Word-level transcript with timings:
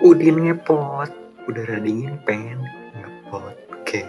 Udin 0.00 0.48
ngepot, 0.48 1.12
udara 1.44 1.76
dingin 1.76 2.16
pengen 2.24 2.56
ngepot. 2.96 3.52
Oke. 3.68 4.00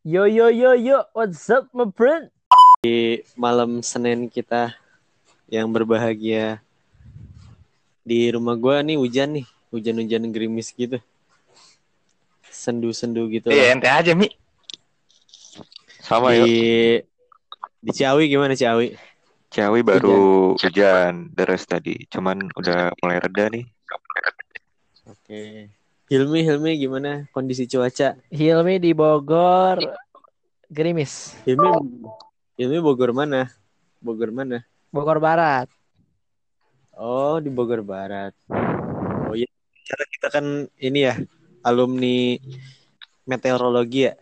Yo 0.00 0.24
yo 0.24 0.48
yo 0.48 0.72
yo, 0.72 1.04
what's 1.12 1.52
up 1.52 1.68
my 1.76 1.92
friend? 1.92 2.32
malam 3.36 3.84
Senin 3.84 4.32
kita 4.32 4.72
yang 5.52 5.68
berbahagia. 5.68 6.64
Di 8.00 8.32
rumah 8.32 8.56
gua 8.56 8.80
nih 8.80 8.96
hujan 8.96 9.36
nih, 9.36 9.46
hujan-hujan 9.68 10.32
gerimis 10.32 10.72
gitu. 10.72 11.04
Sendu-sendu 12.48 13.28
gitu. 13.28 13.52
Iya, 13.52 13.76
ente 13.76 13.92
aja, 13.92 14.16
Mi. 14.16 14.32
Sama 16.00 16.32
yuk. 16.32 16.48
Di 16.48 16.64
di 17.84 17.90
Ciawi 17.92 18.24
gimana 18.32 18.56
Ciawi? 18.56 18.96
Ciawi 19.56 19.80
baru 19.80 20.52
hujan 20.52 21.32
deras 21.32 21.64
tadi. 21.64 22.04
Cuman 22.12 22.52
udah 22.60 22.92
mulai 23.00 23.24
reda 23.24 23.48
nih. 23.48 23.64
Oke. 25.08 25.72
Hilmi, 26.12 26.44
Hilmi 26.44 26.76
gimana 26.76 27.24
kondisi 27.32 27.64
cuaca? 27.64 28.20
Hilmi 28.28 28.76
di 28.76 28.92
Bogor, 28.92 29.80
gerimis. 30.68 31.40
Hilmi, 31.48 31.72
Hilmi 32.60 32.84
Bogor 32.84 33.16
mana? 33.16 33.48
Bogor 33.96 34.28
mana? 34.28 34.60
Bogor 34.92 35.24
Barat. 35.24 35.72
Oh, 36.92 37.40
di 37.40 37.48
Bogor 37.48 37.80
Barat. 37.80 38.36
Oh 39.24 39.32
iya, 39.32 39.48
karena 39.88 40.04
kita 40.12 40.28
kan 40.36 40.44
ini 40.76 41.08
ya, 41.08 41.16
alumni 41.64 42.36
meteorologi 43.24 44.04
ya. 44.04 44.20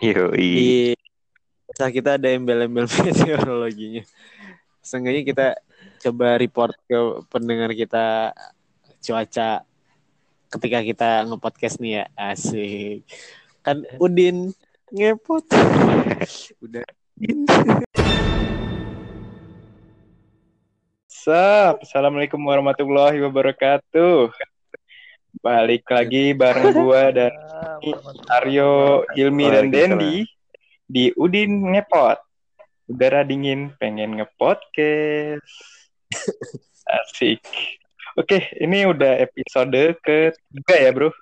Yoi. 0.00 0.40
Di 0.40 0.72
kita 1.68 2.16
ada 2.16 2.32
embel-embel 2.32 2.88
meteorologinya. 3.04 4.08
Seenggaknya 4.80 5.22
kita 5.28 5.46
coba 6.00 6.40
report 6.40 6.72
ke 6.88 6.98
pendengar 7.28 7.68
kita 7.76 8.32
cuaca 9.04 9.60
ketika 10.48 10.78
kita 10.80 11.10
nge-podcast 11.28 11.76
nih 11.84 12.00
ya. 12.00 12.04
Asik. 12.16 13.04
Kan 13.60 13.84
Udin 14.00 14.56
ngepot. 14.88 15.44
Udah. 16.64 16.84
Sup, 21.04 21.76
Assalamualaikum 21.84 22.40
warahmatullahi 22.40 23.20
wabarakatuh. 23.20 24.32
Balik 25.44 25.84
lagi 25.92 26.32
bareng 26.32 26.72
gua 26.72 27.12
dan 27.12 27.36
Aryo, 28.40 29.04
Hilmi 29.12 29.46
dan. 29.52 29.68
Dendi 29.68 30.24
di 30.88 31.12
Udin 31.12 31.76
Ngepot. 31.76 32.29
Udara 32.90 33.22
dingin 33.22 33.70
pengen 33.78 34.18
ngepodcast. 34.18 35.46
Asik. 36.98 37.38
Oke, 38.18 38.50
ini 38.58 38.82
udah 38.82 39.22
episode 39.22 39.94
ketiga 40.02 40.74
ya, 40.74 40.90
Bro. 40.90 41.14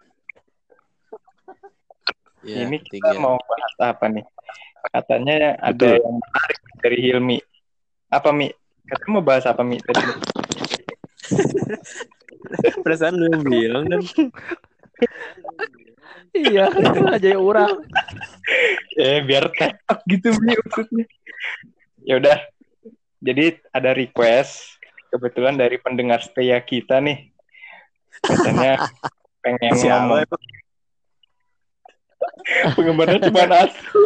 Ya, 2.41 2.65
ini 2.65 2.81
kita 2.81 3.13
tiga. 3.13 3.21
mau 3.21 3.37
bahas 3.37 3.93
apa 3.93 4.09
nih? 4.09 4.25
Katanya 4.89 5.61
ada 5.61 5.77
Betul. 5.77 6.01
yang 6.01 6.17
menarik 6.17 6.61
dari 6.81 7.05
Hilmi. 7.05 7.37
Apa, 8.09 8.33
Mi? 8.33 8.49
Katanya 8.89 9.13
mau 9.13 9.21
bahas 9.21 9.45
apa, 9.45 9.61
Mi? 9.61 9.77
Tadi? 9.77 10.01
Perasaan 12.85 13.21
lu 13.21 13.29
bilang 13.45 13.93
dan 13.93 14.01
Iya, 16.35 16.69
aja 17.09 17.31
orang. 17.39 17.83
Eh, 18.99 19.23
biar 19.25 19.51
tektok 19.55 20.01
gitu 20.07 20.35
maksudnya. 20.39 21.07
Ya 22.05 22.15
udah. 22.21 22.39
Jadi 23.19 23.59
ada 23.75 23.91
request 23.99 24.79
kebetulan 25.11 25.59
dari 25.59 25.81
pendengar 25.81 26.23
setia 26.23 26.61
kita 26.63 27.03
nih. 27.03 27.33
Katanya 28.23 28.87
pengen 29.43 29.75
siapa? 29.75 30.23
ngomong 30.23 30.47
penggemarnya 32.75 33.21
cuma 33.31 33.43
asu. 33.67 34.01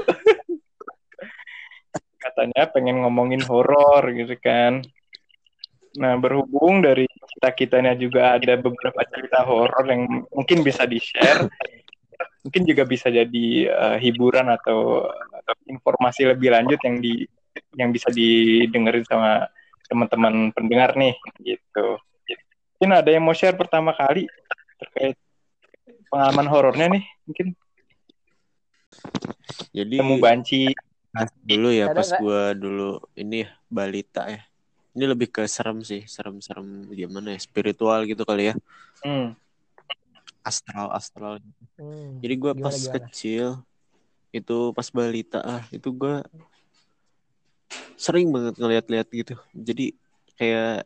Katanya 2.23 2.63
pengen 2.71 3.03
ngomongin 3.03 3.43
horor 3.45 4.03
gitu 4.15 4.35
kan. 4.39 4.81
Nah, 5.99 6.17
berhubung 6.17 6.81
dari 6.81 7.05
kita-kitanya 7.43 7.99
juga 7.99 8.39
ada 8.39 8.55
beberapa 8.55 9.03
cerita 9.11 9.43
horor 9.43 9.83
yang 9.91 10.23
mungkin 10.31 10.63
bisa 10.63 10.87
di-share, 10.87 11.51
mungkin 12.47 12.63
juga 12.63 12.87
bisa 12.87 13.11
jadi 13.11 13.47
eh, 13.67 13.97
hiburan 13.99 14.47
atau, 14.47 15.11
atau 15.11 15.55
informasi 15.67 16.31
lebih 16.31 16.55
lanjut 16.55 16.79
yang 16.87 17.03
di 17.03 17.27
yang 17.75 17.91
bisa 17.91 18.15
didengerin 18.15 19.03
sama 19.11 19.51
teman-teman 19.91 20.55
pendengar 20.55 20.95
nih 20.95 21.19
gitu. 21.43 21.99
Mungkin 22.79 22.91
ada 22.95 23.11
yang 23.11 23.27
mau 23.27 23.35
share 23.35 23.59
pertama 23.59 23.91
kali 23.91 24.31
terkait 24.79 25.19
pengalaman 26.07 26.47
horornya 26.47 26.87
nih, 26.95 27.03
mungkin 27.27 27.59
Jadi 29.75 29.99
temu 29.99 30.23
banci. 30.23 30.71
dulu 31.43 31.75
ya 31.75 31.91
Ada 31.91 31.99
pas 31.99 32.11
gua 32.23 32.55
dulu 32.55 33.03
ini 33.19 33.43
ya 33.43 33.51
balita 33.67 34.31
ya. 34.31 34.47
Ini 34.93 35.05
lebih 35.09 35.33
ke 35.33 35.43
serem 35.49 35.81
sih, 35.81 36.05
serem-serem 36.05 36.85
gimana 36.93 37.33
ya, 37.33 37.41
spiritual 37.41 38.05
gitu 38.05 38.23
kali 38.29 38.53
ya. 38.53 38.55
Hmm. 39.01 39.33
Astral 40.45 40.93
astral. 40.93 41.41
Hmm, 41.81 42.21
Jadi 42.21 42.35
gua 42.37 42.53
Gimana, 42.53 42.69
pas 42.69 42.77
gimana? 42.77 43.07
kecil 43.09 43.47
itu 44.33 44.73
pas 44.73 44.89
balita 44.93 45.39
ah 45.45 45.65
itu 45.73 45.89
gua 45.93 46.25
sering 47.97 48.29
banget 48.35 48.55
ngeliat-liat 48.61 49.09
gitu. 49.13 49.35
Jadi 49.57 49.97
kayak 50.37 50.85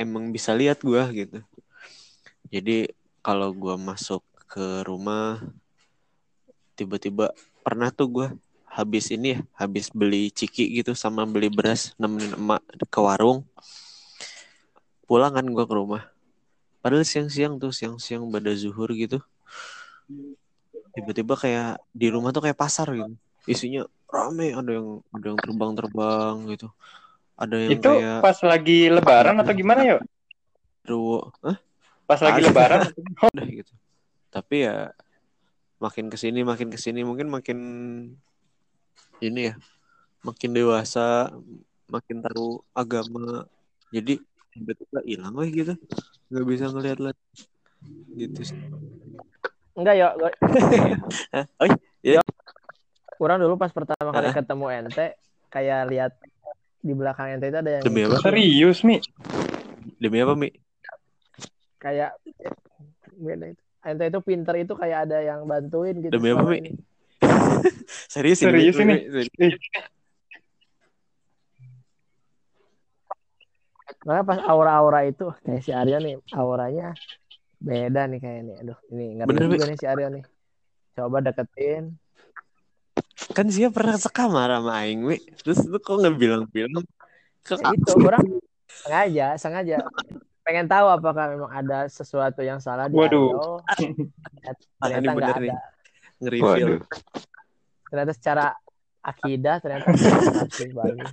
emang 0.00 0.32
bisa 0.32 0.56
lihat 0.56 0.80
gua 0.80 1.08
gitu. 1.12 1.44
Jadi 2.48 2.88
kalau 3.20 3.52
gua 3.52 3.76
masuk 3.76 4.24
ke 4.48 4.84
rumah 4.88 5.40
tiba-tiba 6.78 7.32
pernah 7.60 7.92
tuh 7.92 8.08
gua 8.08 8.28
habis 8.72 9.12
ini 9.12 9.36
ya, 9.36 9.38
habis 9.52 9.92
beli 9.92 10.32
ciki 10.32 10.80
gitu 10.80 10.96
sama 10.96 11.28
beli 11.28 11.52
beras 11.52 11.92
nemenin 12.00 12.32
emak 12.32 12.64
ke 12.88 13.00
warung. 13.04 13.44
Pulang 15.04 15.36
kan 15.36 15.44
gua 15.52 15.68
ke 15.68 15.74
rumah. 15.76 16.02
Padahal 16.80 17.04
siang-siang 17.04 17.60
tuh, 17.60 17.70
siang-siang 17.70 18.24
pada 18.32 18.50
zuhur 18.56 18.88
gitu. 18.96 19.20
Tiba-tiba 20.96 21.36
kayak 21.36 21.78
di 21.92 22.08
rumah 22.08 22.32
tuh 22.32 22.48
kayak 22.48 22.56
pasar 22.56 22.88
gitu. 22.96 23.12
Isinya 23.44 23.84
rame, 24.08 24.56
ada 24.56 24.70
yang 24.72 25.04
ada 25.12 25.26
yang 25.28 25.38
terbang-terbang 25.38 26.34
gitu. 26.56 26.68
Ada 27.36 27.56
yang 27.60 27.72
Itu 27.76 27.90
kayak 27.92 28.18
pas 28.24 28.38
lagi 28.40 28.78
lebaran 28.88 29.36
atau 29.44 29.52
gimana 29.52 29.80
yuk? 29.84 30.00
ruwo. 30.88 31.30
Hah? 31.44 31.60
Pas 32.08 32.20
lagi 32.24 32.40
Ada. 32.42 32.48
lebaran? 32.50 32.80
udah 33.36 33.46
gitu. 33.46 33.72
Tapi 34.32 34.64
ya 34.64 34.90
makin 35.78 36.08
ke 36.08 36.16
sini 36.16 36.40
makin 36.46 36.70
ke 36.70 36.78
sini 36.78 37.02
mungkin 37.02 37.26
makin 37.28 37.58
ini 39.22 39.40
ya 39.50 39.54
makin 40.26 40.50
dewasa 40.50 41.30
makin 41.86 42.22
tahu 42.26 42.62
agama 42.74 43.46
jadi 43.94 44.18
tiba-tiba 44.52 44.98
hilang 45.06 45.34
weh 45.38 45.48
gitu 45.50 45.74
nggak 46.28 46.46
bisa 46.46 46.64
ngeliat 46.70 46.98
lihat 46.98 47.18
gitu 48.18 48.42
sih 48.42 48.58
Enggak, 49.72 49.96
Hah? 51.32 51.46
oh 51.64 51.66
iya 52.04 52.20
Orang 53.16 53.40
dulu 53.40 53.56
pas 53.56 53.72
pertama 53.72 54.12
kali 54.12 54.28
Hah? 54.28 54.34
ketemu 54.36 54.66
ente 54.68 55.16
kayak 55.48 55.80
lihat 55.88 56.12
di 56.84 56.92
belakang 56.92 57.38
ente 57.38 57.48
itu 57.48 57.56
ada 57.56 57.70
yang 57.80 57.84
Demi 57.88 58.04
apa? 58.04 58.20
Serius, 58.20 58.84
Mi? 58.84 59.00
demi 60.02 60.18
apa 60.18 60.34
mi 60.34 60.50
kayak. 61.78 62.14
Ente 63.82 64.04
itu 64.06 64.20
pinter 64.22 64.54
itu 64.62 64.74
kayak 64.78 65.10
ada 65.10 65.18
yang 65.22 65.42
bantuin 65.46 65.98
gitu. 65.98 66.12
Demi 66.14 66.30
apa, 66.30 66.44
Mi? 66.46 66.58
ini. 67.70 67.78
serius 68.12 68.38
ini, 68.42 68.50
Serius 68.50 68.76
ini? 68.80 68.96
Serius. 69.28 69.54
Makanya 74.02 74.24
pas 74.26 74.38
aura-aura 74.50 75.00
itu 75.06 75.30
kayak 75.46 75.62
si 75.62 75.70
Aryo 75.70 76.02
nih 76.02 76.18
auranya 76.34 76.90
beda 77.62 78.10
nih 78.10 78.18
kayak 78.18 78.40
nih. 78.42 78.56
Aduh, 78.66 78.78
ini 78.90 79.04
ngeri 79.20 79.28
Bener, 79.30 79.46
juga 79.46 79.64
nih 79.70 79.78
si 79.78 79.86
Aryo 79.86 80.08
nih. 80.10 80.24
Coba 80.98 81.22
deketin. 81.22 81.96
kan 83.32 83.48
dia 83.48 83.72
pernah 83.72 83.96
sekamar 83.96 84.50
sama 84.52 84.82
Aing 84.84 85.08
mi 85.08 85.16
terus 85.40 85.64
lu 85.64 85.78
kok 85.80 85.96
nggak 85.96 86.20
bilang-bilang 86.20 86.84
ke 87.40 87.54
Ya 87.56 87.72
itu 87.72 87.92
orang 87.96 88.26
sengaja, 88.68 89.26
sengaja 89.40 89.76
pengen 90.42 90.66
tahu 90.68 90.90
apakah 90.90 91.32
memang 91.32 91.48
ada 91.48 91.86
sesuatu 91.88 92.42
yang 92.44 92.58
salah 92.60 92.90
di 92.90 92.98
Waduh. 92.98 93.62
Aryo. 93.62 93.62
Ini 93.88 94.04
Ternyata 94.82 95.10
nggak 95.16 95.30
ada. 95.32 95.40
nih 95.40 95.50
nge-reveal 96.20 96.68
Waduh. 96.76 96.80
Ternyata 97.92 98.12
secara 98.16 98.46
akidah 99.04 99.60
ternyata 99.60 99.92
masih 100.40 100.72
bagus. 100.72 101.12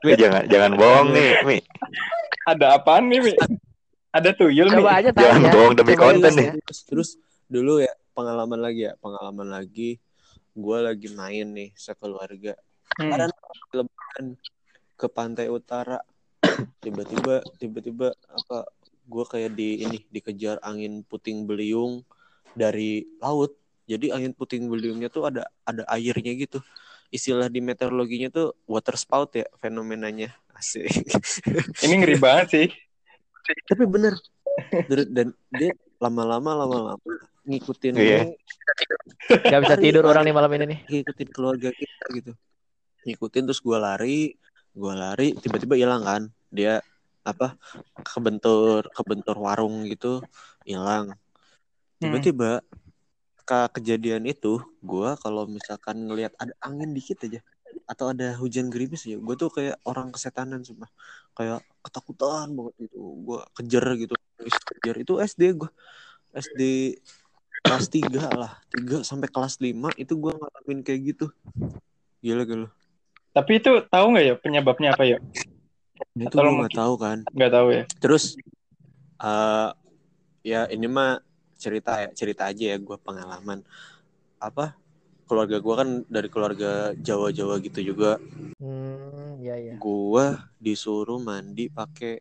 Mi, 0.00 0.10
jangan 0.16 0.42
jangan 0.48 0.72
bohong 0.74 1.08
nih, 1.12 1.30
Mi. 1.44 1.56
Ada 2.44 2.76
apaan 2.76 3.08
nih, 3.08 3.20
Mi? 3.22 3.32
Ada 4.08 4.32
tuyul, 4.32 4.68
Mi? 4.68 4.80
Coba 4.80 5.00
aja 5.00 5.10
Jangan 5.12 5.42
bohong 5.50 5.74
demi 5.76 5.92
Coba 5.92 6.02
konten 6.02 6.32
nih. 6.32 6.48
terus, 6.58 6.80
terus 6.84 7.08
dulu 7.46 7.80
ya 7.80 7.92
pengalaman 8.12 8.60
lagi 8.60 8.88
ya 8.88 8.96
pengalaman 8.98 9.48
lagi 9.48 9.96
gue 10.52 10.78
lagi 10.80 11.08
main 11.12 11.48
nih 11.48 11.70
sekeluarga 11.74 12.56
Hmm. 12.92 13.08
lebaran 13.08 13.32
lebaran 13.72 14.26
ke 15.00 15.06
pantai 15.08 15.48
utara 15.48 15.96
tiba-tiba 16.76 17.40
tiba-tiba 17.56 18.12
apa 18.28 18.68
gue 19.12 19.24
kayak 19.28 19.52
di 19.52 19.84
ini 19.84 19.98
dikejar 20.08 20.56
angin 20.64 21.04
puting 21.04 21.44
beliung 21.44 22.00
dari 22.56 23.04
laut. 23.20 23.52
Jadi 23.84 24.08
angin 24.08 24.32
puting 24.32 24.72
beliungnya 24.72 25.12
tuh 25.12 25.28
ada 25.28 25.44
ada 25.68 25.84
airnya 25.92 26.32
gitu. 26.32 26.64
Istilah 27.12 27.52
di 27.52 27.60
meteorologinya 27.60 28.32
tuh 28.32 28.56
water 28.64 28.96
spout 28.96 29.36
ya 29.36 29.44
fenomenanya. 29.60 30.32
Asik. 30.56 30.88
Ini 31.84 31.94
ngeri 32.00 32.16
banget 32.16 32.46
sih. 32.48 32.68
tapi 33.68 33.84
bener. 33.84 34.16
Dan, 34.88 35.00
dan 35.10 35.28
dia 35.50 35.74
lama-lama 35.98 36.64
lama-lama 36.64 36.96
ngikutin 37.42 37.98
Iya. 37.98 38.20
Gak 39.28 39.60
bisa 39.66 39.76
tidur 39.76 40.06
orang 40.06 40.24
nih 40.28 40.34
malam 40.34 40.50
ini 40.54 40.64
nih. 40.76 40.78
ngikutin 40.86 41.28
keluarga 41.34 41.68
kita 41.74 42.04
gitu. 42.14 42.32
Ngikutin 43.02 43.42
terus 43.50 43.60
gue 43.60 43.78
lari 43.78 44.38
gue 44.72 44.94
lari 44.94 45.34
tiba-tiba 45.36 45.74
hilang 45.74 46.06
kan. 46.06 46.22
Dia 46.48 46.78
apa 47.22 47.54
kebentur 48.02 48.86
kebentur 48.90 49.36
warung 49.38 49.86
gitu 49.86 50.22
hilang. 50.66 51.14
Tiba-tiba 52.02 52.66
ke 53.42 53.60
kejadian 53.78 54.26
itu 54.26 54.58
gue 54.82 55.08
kalau 55.18 55.46
misalkan 55.46 56.06
ngelihat 56.06 56.34
ada 56.38 56.54
angin 56.62 56.94
dikit 56.94 57.22
aja 57.26 57.42
atau 57.88 58.14
ada 58.14 58.36
hujan 58.38 58.70
gerimis 58.70 59.08
ya 59.08 59.18
gue 59.18 59.34
tuh 59.34 59.50
kayak 59.50 59.78
orang 59.86 60.10
kesetanan 60.10 60.66
sumpah. 60.66 60.90
Kayak 61.34 61.62
ketakutan 61.82 62.50
banget 62.54 62.74
gitu. 62.86 62.98
Gue 63.22 63.40
kejar 63.54 63.86
gitu 63.98 64.14
kejar 64.42 64.96
itu 64.98 65.12
SD 65.22 65.42
gue 65.54 65.70
SD 66.34 66.62
kelas 67.62 67.86
3 67.86 68.10
lah 68.34 68.52
3 68.74 69.06
sampai 69.06 69.28
kelas 69.30 69.62
5 69.62 69.94
itu 69.94 70.12
gue 70.18 70.32
ngalamin 70.34 70.80
kayak 70.82 71.00
gitu. 71.14 71.26
Gila 72.18 72.42
gila. 72.42 72.68
Tapi 73.32 73.62
itu 73.62 73.70
tahu 73.88 74.06
nggak 74.12 74.24
ya 74.26 74.34
penyebabnya 74.36 74.88
apa 74.92 75.04
ya? 75.08 75.18
Itu 76.12 76.28
Atau 76.28 76.44
gue 76.44 76.44
lo 76.44 76.52
nggak 76.60 76.76
tahu 76.76 76.94
kan. 77.00 77.18
Nggak 77.32 77.52
tahu 77.52 77.66
ya. 77.72 77.84
terus 77.98 78.36
eh 79.22 79.70
ya 80.42 80.60
ini 80.68 80.86
mah 80.90 81.22
cerita 81.56 82.02
ya 82.02 82.08
cerita 82.12 82.50
aja 82.50 82.64
ya 82.74 82.76
gue 82.76 82.96
pengalaman. 83.00 83.64
Apa? 84.42 84.76
Keluarga 85.24 85.56
gue 85.62 85.74
kan 85.78 85.88
dari 86.10 86.28
keluarga 86.28 86.92
Jawa-Jawa 86.98 87.56
gitu 87.64 87.80
juga. 87.80 88.20
Hmm, 88.60 89.40
iya 89.40 89.56
iya. 89.56 89.74
gue 89.80 90.26
disuruh 90.60 91.16
mandi 91.22 91.72
pakai 91.72 92.20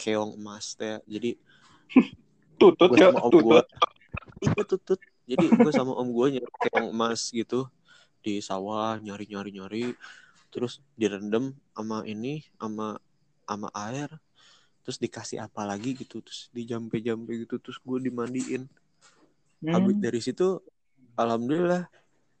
keong 0.00 0.40
emas 0.40 0.72
teh. 0.78 1.02
Jadi 1.04 1.36
Tutut 2.60 2.92
gue 2.92 3.00
ya, 3.00 3.08
sama 3.12 3.20
om 3.24 3.32
gue 3.32 3.60
tutut. 3.60 3.66
iya 4.44 4.62
tutut. 4.64 5.00
Jadi 5.28 5.44
gue 5.52 5.72
sama 5.72 5.92
om 5.96 6.08
gue 6.08 6.26
nyari 6.40 6.48
keong 6.68 6.88
emas 6.92 7.28
gitu 7.28 7.68
di 8.20 8.40
sawah 8.44 9.00
nyari 9.00 9.24
nyari 9.28 9.50
nyari 9.56 9.84
terus 10.52 10.82
direndam 10.98 11.56
sama 11.72 12.04
ini 12.04 12.44
sama 12.60 13.00
sama 13.50 13.66
air 13.74 14.06
terus 14.86 15.02
dikasih 15.02 15.42
apa 15.42 15.66
lagi 15.66 15.98
gitu 15.98 16.22
terus 16.22 16.46
dijampe-jampe 16.54 17.34
gitu 17.42 17.58
terus 17.58 17.82
gue 17.82 17.98
dimandiin 17.98 18.70
habis 19.66 19.94
Hmm. 19.98 20.04
dari 20.06 20.20
situ 20.22 20.62
alhamdulillah 21.18 21.90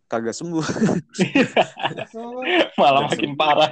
kagak 0.06 0.32
sembuh 0.32 0.62
Malah 2.80 3.02
makin 3.10 3.32
parah. 3.38 3.70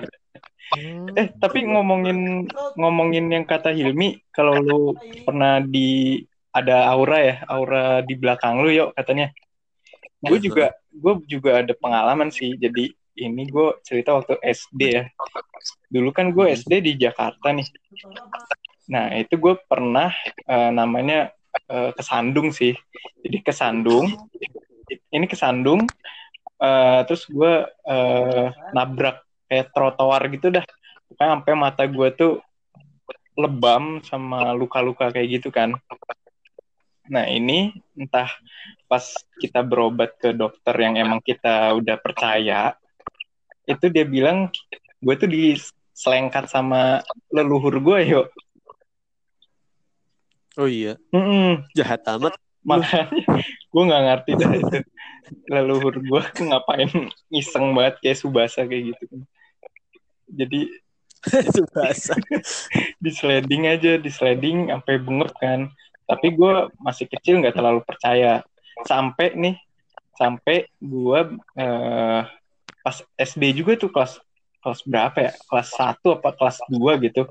Hmm. 0.68 1.08
Eh, 1.16 1.32
tapi 1.40 1.64
ngomongin 1.64 2.44
ngomongin 2.76 3.32
yang 3.32 3.44
kata 3.48 3.72
Hilmi, 3.72 4.20
kalau 4.30 4.60
lu 4.60 4.80
pernah 5.24 5.64
di 5.64 6.20
ada 6.52 6.92
aura 6.92 7.18
ya, 7.18 7.34
aura 7.48 8.04
di 8.04 8.14
belakang 8.14 8.60
lu 8.60 8.70
yuk 8.70 8.90
katanya. 8.94 9.32
Gue 10.20 10.38
juga 10.42 10.76
gue 10.92 11.14
juga 11.24 11.64
ada 11.64 11.72
pengalaman 11.72 12.28
sih. 12.28 12.54
Jadi 12.58 12.92
ini 13.18 13.48
gue 13.50 13.82
cerita 13.82 14.14
waktu 14.14 14.38
SD 14.42 14.80
ya. 14.86 15.04
Dulu 15.90 16.10
kan 16.14 16.30
gue 16.30 16.54
SD 16.54 16.84
di 16.84 16.92
Jakarta 16.94 17.50
nih. 17.50 17.66
Nah 18.92 19.14
itu 19.18 19.34
gue 19.36 19.54
pernah 19.66 20.14
eh, 20.46 20.70
namanya 20.70 21.34
eh, 21.66 21.90
kesandung 21.96 22.54
sih. 22.54 22.74
Jadi 23.24 23.38
kesandung. 23.42 24.06
Ini 25.10 25.26
kesandung. 25.26 25.84
eh, 26.58 27.00
terus 27.06 27.22
gue 27.30 27.70
eh, 27.70 28.46
nabrak 28.74 29.22
kayak 29.46 29.70
trotoar 29.70 30.22
gitu 30.34 30.50
dah. 30.50 30.66
Pokoknya 31.08 31.30
sampai 31.38 31.52
mata 31.54 31.84
gue 31.86 32.08
tuh 32.12 32.32
lebam 33.38 34.02
sama 34.02 34.50
luka-luka 34.50 35.14
kayak 35.14 35.38
gitu 35.38 35.54
kan. 35.54 35.78
Nah 37.08 37.24
ini 37.30 37.72
entah 37.96 38.28
pas 38.90 39.04
kita 39.40 39.64
berobat 39.64 40.18
ke 40.20 40.34
dokter 40.36 40.74
yang 40.76 41.00
emang 41.00 41.22
kita 41.24 41.72
udah 41.78 41.96
percaya, 41.96 42.76
itu 43.68 43.86
dia 43.92 44.04
bilang 44.08 44.48
gue 45.04 45.14
tuh 45.14 45.28
diselengkat 45.28 46.48
sama 46.48 47.04
leluhur 47.30 47.76
gue 47.78 47.98
yuk. 48.08 48.26
oh 50.58 50.66
iya 50.66 50.96
Mm-mm. 51.12 51.62
jahat 51.76 52.02
amat 52.16 52.34
Makanya 52.66 53.08
gue 53.72 53.82
nggak 53.88 54.04
ngerti 54.04 54.30
dah 54.36 54.52
itu 54.52 54.78
leluhur 55.48 55.94
gue 55.96 56.22
ngapain 56.44 56.90
iseng 57.32 57.72
banget 57.72 57.94
kayak 58.04 58.18
subasa 58.18 58.68
kayak 58.68 58.92
gitu. 58.92 59.04
Jadi 60.28 60.60
itu 61.48 61.62
bahasa 61.72 62.14
di 63.02 63.10
sliding 63.10 63.64
aja 63.66 63.96
di 63.98 64.10
sliding 64.10 64.70
sampai 64.70 64.94
bengep 65.02 65.32
kan 65.38 65.66
tapi 66.08 66.32
gue 66.32 66.72
masih 66.80 67.04
kecil 67.10 67.42
nggak 67.42 67.58
terlalu 67.58 67.82
percaya 67.84 68.40
sampai 68.86 69.34
nih 69.34 69.56
sampai 70.14 70.70
gue 70.78 71.20
eh, 71.58 72.22
pas 72.88 73.04
SD 73.20 73.60
juga 73.60 73.76
tuh 73.76 73.92
kelas 73.92 74.16
kelas 74.64 74.80
berapa 74.88 75.18
ya? 75.28 75.32
Kelas 75.44 75.68
1 75.76 76.16
apa 76.16 76.32
kelas 76.32 76.56
2 76.72 77.04
gitu. 77.04 77.28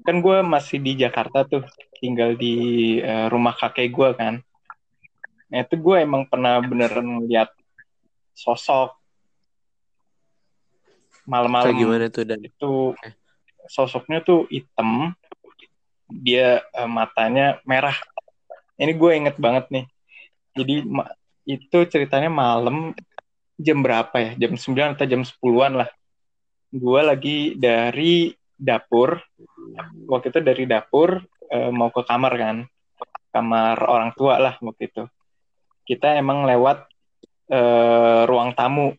Kan 0.00 0.24
gue 0.24 0.40
masih 0.40 0.80
di 0.80 0.96
Jakarta 0.96 1.44
tuh 1.44 1.60
tinggal 2.00 2.32
di 2.40 2.96
eh, 3.04 3.28
rumah 3.28 3.52
kakek 3.52 3.92
gue 3.92 4.08
kan. 4.16 4.34
Nah 5.52 5.58
itu 5.60 5.76
gue 5.76 5.96
emang 6.00 6.24
pernah 6.24 6.56
beneran 6.64 7.28
lihat 7.28 7.52
sosok. 8.32 8.96
Malam-malam 11.28 11.68
kayak 11.68 11.80
gimana 11.84 12.06
tuh 12.08 12.24
dan? 12.24 12.40
itu 12.40 12.72
sosoknya 13.68 14.24
tuh 14.24 14.48
hitam. 14.48 15.12
Dia 16.08 16.64
eh, 16.64 16.88
matanya 16.88 17.60
merah. 17.68 17.96
Ini 18.80 18.96
gue 18.96 19.10
inget 19.20 19.36
banget 19.36 19.68
nih. 19.68 19.84
Jadi 20.56 20.80
itu 21.44 21.78
ceritanya 21.92 22.32
malam 22.32 22.96
jam 23.58 23.78
berapa 23.82 24.14
ya? 24.18 24.30
Jam 24.38 24.58
9 24.58 24.94
atau 24.98 25.06
jam 25.06 25.22
10-an 25.22 25.72
lah. 25.84 25.90
Gue 26.74 27.00
lagi 27.02 27.38
dari 27.54 28.34
dapur. 28.58 29.18
Waktu 30.10 30.34
itu 30.34 30.40
dari 30.42 30.64
dapur 30.66 31.22
eh, 31.50 31.70
mau 31.70 31.90
ke 31.90 32.02
kamar 32.02 32.32
kan. 32.34 32.56
Kamar 33.30 33.76
orang 33.86 34.10
tua 34.14 34.38
lah 34.38 34.54
waktu 34.62 34.90
itu. 34.90 35.02
Kita 35.86 36.18
emang 36.18 36.46
lewat 36.46 36.86
eh, 37.50 38.22
ruang 38.26 38.54
tamu. 38.54 38.94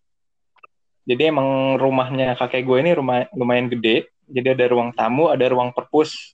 Jadi 1.05 1.29
emang 1.29 1.77
rumahnya 1.77 2.33
kakek 2.33 2.65
gue 2.65 2.77
ini 2.81 2.91
rumah 2.97 3.27
lumayan 3.35 3.69
gede. 3.69 4.09
Jadi 4.25 4.57
ada 4.57 4.65
ruang 4.71 4.89
tamu 4.95 5.29
ada 5.29 5.45
ruang 5.45 5.69
perpus. 5.69 6.33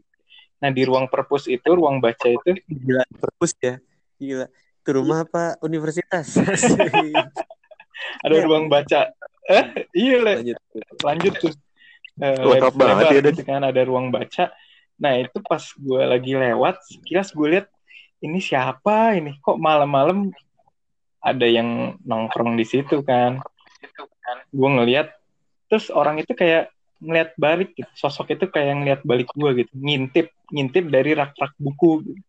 Nah 0.61 0.69
di 0.71 0.85
ruang 0.85 1.09
perpus 1.09 1.49
itu 1.49 1.73
ruang 1.73 1.99
baca 1.99 2.29
itu 2.29 2.55
gila 2.69 3.03
perpus 3.17 3.51
ya? 3.59 3.81
Gila. 4.15 4.47
Itu 4.81 4.89
rumah 4.97 5.27
apa 5.27 5.59
universitas 5.61 6.39
ada 8.21 8.35
Iya. 8.35 8.43
ruang 8.45 8.65
baca. 8.67 9.09
Eh 9.45 9.65
iya 9.93 10.17
Le. 10.21 10.33
lanjut. 10.37 10.57
Lanjut 11.01 11.33
tuh. 11.37 11.53
Eh, 12.21 12.37
Lengkap 12.37 12.75
banget 12.77 13.05
ya, 13.09 13.19
gitu 13.33 13.41
kan 13.41 13.61
ada 13.63 13.81
ruang 13.81 14.09
baca. 14.09 14.53
Nah 15.01 15.17
itu 15.17 15.37
pas 15.41 15.63
gue 15.63 16.01
lagi 16.05 16.37
lewat 16.37 16.75
sekilas 16.85 17.33
gue 17.33 17.47
lihat 17.57 17.67
ini 18.21 18.37
siapa 18.37 19.17
ini? 19.17 19.41
Kok 19.41 19.57
malam-malam 19.57 20.29
ada 21.21 21.47
yang 21.49 21.97
nongkrong 22.05 22.53
di 22.53 22.65
situ 22.65 23.01
kan? 23.01 23.41
Gue 24.53 24.69
ngelihat 24.69 25.09
terus 25.65 25.89
orang 25.89 26.21
itu 26.21 26.37
kayak 26.37 26.69
ngeliat 27.01 27.33
balik 27.33 27.73
gitu. 27.73 27.89
Sosok 27.97 28.37
itu 28.37 28.45
kayak 28.45 28.73
ngeliat 28.77 29.01
balik 29.01 29.29
gue 29.33 29.65
gitu. 29.65 29.71
Ngintip 29.73 30.29
ngintip 30.51 30.85
dari 30.91 31.15
rak-rak 31.15 31.55
buku 31.57 32.05
gitu. 32.05 32.21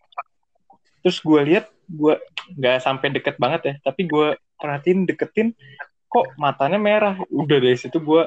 terus 1.02 1.18
gue 1.18 1.40
lihat 1.42 1.66
gue 1.90 2.14
nggak 2.54 2.78
sampai 2.78 3.10
deket 3.10 3.34
banget 3.34 3.60
ya 3.66 3.74
tapi 3.82 4.06
gue 4.06 4.38
perhatiin 4.62 5.02
deketin 5.10 5.58
kok 6.06 6.30
matanya 6.38 6.78
merah 6.78 7.18
udah 7.26 7.58
dari 7.58 7.74
situ 7.74 7.98
gue 7.98 8.22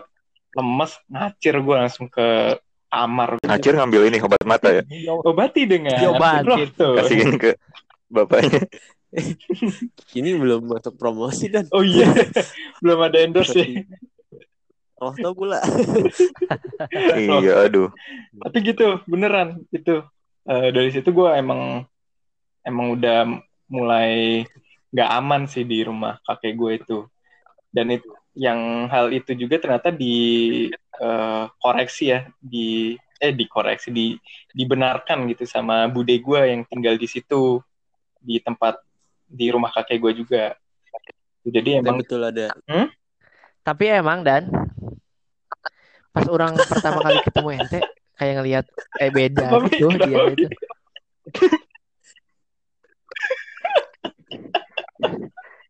lemes 0.51 0.91
ngacir 1.07 1.55
gue 1.63 1.75
langsung 1.75 2.11
ke 2.11 2.59
kamar 2.91 3.39
Ngacir 3.39 3.79
ngambil 3.79 4.11
ini 4.11 4.19
obat 4.19 4.43
mata 4.43 4.71
ya. 4.71 4.83
obati 5.23 5.67
dengan 5.67 5.99
Diobati. 5.99 6.47
Rohto. 6.47 6.95
Kasihin 6.95 7.35
ke 7.35 7.59
bapaknya. 8.07 8.63
ini 10.19 10.35
belum 10.35 10.67
masuk 10.67 10.95
promosi 10.99 11.47
dan 11.47 11.67
oh 11.71 11.83
iya 11.83 12.07
belum 12.83 12.99
ada 12.99 13.23
endorse 13.23 13.63
ya 13.63 13.83
oh 14.99 15.15
tau 15.15 15.31
pula 15.31 15.63
iya, 17.19 17.63
aduh. 17.67 17.87
tapi 18.43 18.57
gitu 18.63 18.99
beneran 19.07 19.63
itu 19.71 20.03
Eh, 20.45 20.69
dari 20.69 20.93
situ 20.93 21.09
gue 21.09 21.25
emang 21.33 21.81
emang 22.61 22.93
udah 22.93 23.25
mulai 23.65 24.45
nggak 24.95 25.11
aman 25.11 25.43
sih 25.51 25.67
di 25.67 25.83
rumah 25.83 26.15
kakek 26.23 26.55
gue 26.55 26.71
itu. 26.79 27.03
Dan 27.67 27.91
itu 27.91 28.07
yang 28.31 28.87
hal 28.87 29.11
itu 29.11 29.35
juga 29.35 29.59
ternyata 29.59 29.91
dikoreksi 29.91 30.83
ya 32.15 32.23
di 32.39 32.95
eh 33.19 33.31
dikoreksi 33.35 33.91
di 33.91 34.15
dibenarkan 34.55 35.27
gitu 35.31 35.43
sama 35.43 35.87
bude 35.91 36.15
gue 36.15 36.39
yang 36.47 36.63
tinggal 36.67 36.95
di 36.95 37.07
situ 37.11 37.59
di 38.23 38.39
tempat 38.39 38.79
di 39.27 39.51
rumah 39.51 39.75
kakek 39.75 39.99
gue 39.99 40.23
juga. 40.23 40.55
Jadi 41.43 41.83
emang 41.83 41.99
betul 41.99 42.23
ada. 42.23 42.55
Tapi 43.65 43.83
emang 43.91 44.23
dan 44.23 44.47
pas 46.15 46.23
orang 46.31 46.55
pertama 46.55 47.03
kali 47.03 47.19
ketemu 47.19 47.49
ente 47.59 47.83
kayak 48.15 48.33
ngelihat 48.39 48.65
eh 49.03 49.11
beda? 49.11 49.47
gitu 49.67 49.91
dia 49.99 50.23
itu. 50.39 50.47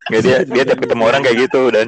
Nggak 0.05 0.21
dia 0.21 0.37
dia 0.45 0.63
tiap 0.63 0.79
ketemu 0.81 1.03
orang 1.03 1.21
kayak 1.25 1.37
gitu 1.49 1.61
dan. 1.73 1.87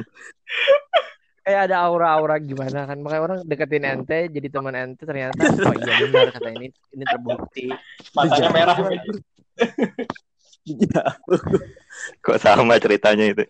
Kayak 1.46 1.60
ada 1.70 1.76
aura-aura 1.86 2.36
gimana 2.42 2.84
kan? 2.84 2.98
Makanya 3.00 3.22
orang 3.24 3.38
deketin 3.46 3.84
ente 3.86 4.28
jadi 4.28 4.48
teman 4.50 4.74
ente 4.76 5.02
ternyata 5.06 5.38
oh 5.68 5.74
iya 5.74 5.92
benar 6.04 6.28
kata 6.34 6.48
ini. 6.58 6.68
Ini 6.92 7.04
terbukti. 7.06 7.64
matanya 8.12 8.50
merah. 8.52 8.76
Iya. 10.68 11.02
kok 12.24 12.38
sama 12.42 12.76
ceritanya 12.76 13.24
itu. 13.32 13.44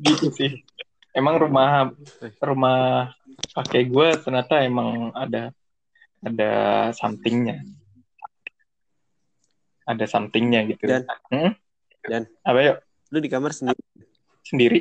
gitu 0.00 0.26
sih. 0.32 0.50
Emang 1.12 1.36
rumah 1.36 1.90
rumah 2.40 3.10
kakek 3.52 3.90
gue 3.90 4.08
ternyata 4.22 4.62
emang 4.62 5.10
ada 5.12 5.50
ada 6.22 6.52
somethingnya. 6.94 7.60
Ada 9.84 10.06
somethingnya 10.06 10.62
gitu. 10.70 10.86
Dan- 10.86 11.04
Hmm? 11.28 11.52
Dan- 12.06 12.30
apa 12.46 12.58
yuk 12.64 12.78
lu 13.10 13.18
di 13.18 13.28
kamar 13.28 13.50
sendiri 13.50 13.82
sendiri 14.42 14.80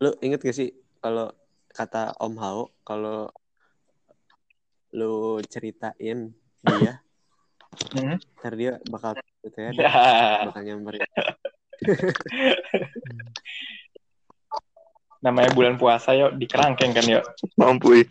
lu 0.00 0.10
inget 0.20 0.40
gak 0.40 0.56
sih 0.56 0.72
kalau 0.98 1.28
kata 1.68 2.12
Om 2.18 2.34
Hao 2.36 2.62
kalau 2.82 3.28
lu 4.90 5.12
ceritain 5.46 6.32
dia 6.62 7.00
Hmm? 7.90 8.14
ntar 8.38 8.54
dia 8.54 8.78
bakal 8.86 9.18
gitu 9.42 9.58
ya 9.58 9.70
Ya. 9.74 9.90
bakal 10.46 10.62
nyamperin 10.62 11.02
namanya 15.18 15.50
bulan 15.50 15.74
puasa 15.74 16.14
yuk 16.14 16.38
di 16.38 16.46
kerangkeng 16.46 16.94
kan 16.94 17.02
yuk 17.02 17.24
Mampu. 17.58 17.98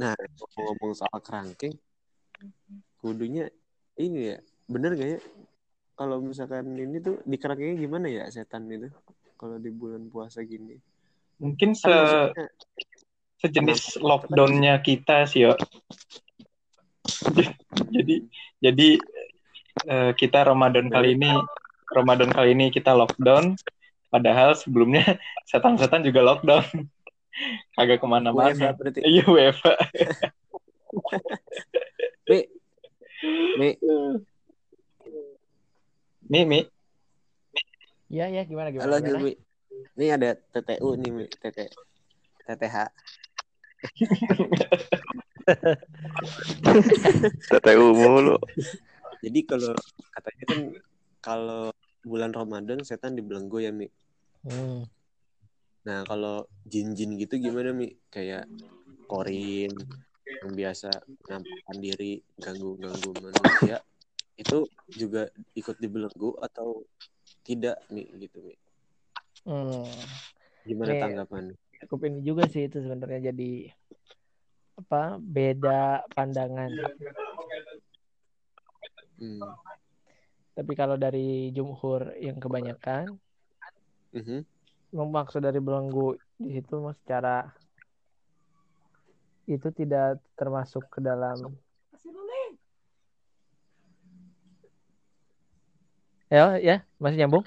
nah 0.00 0.12
ngomong 0.58 0.92
soal 0.92 1.16
kerangkeng 1.24 1.72
kudunya 3.00 3.48
ini 3.96 4.34
ya 4.34 4.38
bener 4.66 4.94
gak 4.98 5.10
ya? 5.16 5.20
Kalau 5.96 6.20
misalkan 6.20 6.76
ini 6.76 7.00
tuh 7.00 7.22
di 7.24 7.36
kerangkengnya 7.40 7.76
gimana 7.80 8.06
ya 8.12 8.28
setan 8.28 8.68
itu? 8.68 8.92
Kalau 9.40 9.56
di 9.56 9.70
bulan 9.72 10.12
puasa 10.12 10.44
gini. 10.44 10.76
Mungkin 11.40 11.72
Kan 11.76 11.80
se 11.80 11.94
sejenis 13.36 14.00
lockdownnya 14.00 14.80
kita 14.80 15.28
sih 15.28 15.44
yuk 15.44 15.60
jadi 17.94 18.24
jadi 18.64 18.88
eh, 19.84 20.12
kita 20.16 20.48
Ramadan 20.48 20.88
kali 20.88 21.20
ini 21.20 21.28
Ramadan 21.92 22.30
kali 22.34 22.52
ini 22.56 22.68
kita 22.74 22.92
lockdown. 22.92 23.54
Padahal 24.10 24.54
sebelumnya 24.58 25.02
setan-setan 25.50 26.02
juga 26.02 26.22
lockdown. 26.22 26.64
Kagak 27.76 28.00
ke 28.00 28.06
mana-mana. 28.08 28.72
Iya 29.04 29.24
WFH 29.28 29.66
Mi 32.32 32.40
Mi 33.60 33.70
Mi 36.26 36.42
Mi 36.42 36.60
Iya 38.10 38.26
ya 38.30 38.42
gimana 38.42 38.74
gimana. 38.74 38.86
halo 38.90 38.96
gimana? 38.98 39.22
Mi 39.22 39.32
ini 39.96 40.06
ada 40.10 40.34
TTU 40.34 40.88
nih 40.98 41.10
Mi 41.14 41.24
TT 41.30 41.58
TTH 42.46 42.76
TTU 47.46 47.86
mulu. 47.94 48.34
jadi 49.22 49.40
kalau 49.46 49.74
katanya 50.10 50.44
kan 50.50 50.60
kalau 51.22 51.64
bulan 52.02 52.34
Ramadan 52.34 52.82
setan 52.82 53.14
dibelenggu 53.14 53.62
ya 53.62 53.70
Mi 53.70 53.86
Hmm. 54.46 54.86
Nah, 55.86 56.06
kalau 56.06 56.46
jin-jin 56.66 57.18
gitu 57.18 57.34
gimana, 57.34 57.74
Mi? 57.74 57.90
Kayak 58.14 58.46
korin 59.10 59.74
yang 60.42 60.54
biasa 60.54 60.90
menampakkan 61.26 61.76
diri 61.82 62.22
ganggu-ganggu 62.38 63.10
manusia 63.18 63.82
itu 64.36 64.68
juga 64.92 65.32
ikut 65.56 65.76
dibelenggu 65.80 66.36
atau 66.40 66.84
tidak, 67.42 67.80
Mi? 67.88 68.04
Gitu, 68.16 68.38
Mi. 68.44 68.54
Hmm. 69.48 69.88
Gimana 70.62 70.92
Nih. 70.92 71.00
tanggapan? 71.00 71.44
Cukup 71.84 72.00
ini 72.08 72.20
juga 72.24 72.48
sih 72.48 72.66
itu 72.66 72.80
sebenarnya 72.80 73.32
jadi 73.32 73.70
apa 74.76 75.16
beda 75.16 76.04
pandangan. 76.12 76.68
Hmm. 79.16 79.40
Tapi 80.56 80.72
kalau 80.72 80.96
dari 80.96 81.52
jumhur 81.52 82.16
yang 82.16 82.40
kebanyakan 82.40 83.16
Mhm. 84.12 84.44
memang 84.92 85.10
maksud 85.12 85.44
dari 85.44 85.60
belenggu 85.60 86.16
di 86.40 86.56
situ 86.56 86.80
secara 87.04 87.52
itu 89.44 89.68
tidak 89.72 90.18
termasuk 90.32 90.88
ke 90.88 91.04
dalam 91.04 91.54
ya 96.26 96.58
ya 96.58 96.76
masih 96.98 97.18
nyambung 97.22 97.44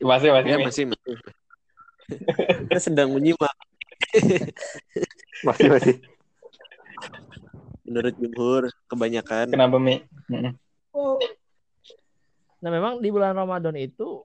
masih 0.00 0.28
masih 0.32 0.50
Ya, 0.50 0.56
masih, 0.62 0.84
masih. 0.88 1.14
Kita 2.70 2.80
sedang 2.80 3.10
menyimak 3.12 3.54
Masih 5.42 5.68
masih. 5.70 5.94
menurut 7.86 8.14
jumhur 8.14 8.62
kebanyakan. 8.86 9.50
kenapa 9.50 9.76
Mi 9.82 9.98
Mm-mm. 10.30 10.54
nah 12.60 12.70
memang 12.70 13.00
di 13.02 13.08
bulan 13.10 13.34
Ramadan 13.34 13.74
itu 13.74 14.22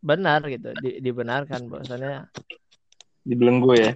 benar 0.00 0.42
gitu 0.48 0.72
di- 0.78 1.02
dibenarkan 1.02 1.66
bahwasannya 1.68 2.30
dibelenggu 3.26 3.70
ya 3.76 3.92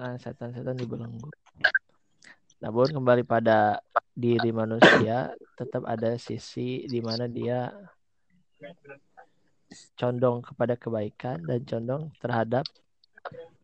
ah, 0.00 0.16
setan-setan 0.18 0.76
dibelenggu 0.76 1.28
namun 2.62 2.86
kembali 2.94 3.26
pada 3.26 3.82
diri 4.14 4.54
manusia 4.54 5.34
tetap 5.58 5.82
ada 5.82 6.14
sisi 6.14 6.86
di 6.86 7.02
mana 7.02 7.26
dia 7.26 7.74
condong 9.98 10.46
kepada 10.46 10.78
kebaikan 10.78 11.42
dan 11.42 11.66
condong 11.66 12.14
terhadap 12.22 12.62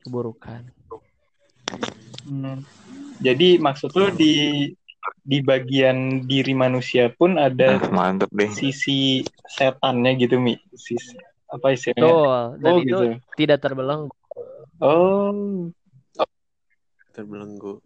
keburukan. 0.02 0.67
Hmm. 2.26 2.67
Jadi 3.23 3.62
maksud 3.62 3.95
lu 3.95 4.11
di 4.19 4.67
di 5.23 5.38
bagian 5.47 6.26
diri 6.26 6.52
manusia 6.52 7.09
pun 7.14 7.38
ada 7.38 7.78
Nah, 7.78 7.93
mantep 7.95 8.28
deh. 8.35 8.50
sisi 8.50 9.23
setannya 9.47 10.19
gitu 10.19 10.43
Mi. 10.43 10.59
Sisi 10.75 11.14
apa 11.49 11.71
istilahnya? 11.71 12.02
Betul. 12.02 12.43
Dan 12.59 12.73
Oh 12.73 12.78
itu 12.83 12.88
gitu. 12.88 13.05
tidak 13.38 13.59
terbelenggu. 13.62 14.17
Oh, 14.83 15.71
terbelenggu. 17.14 17.78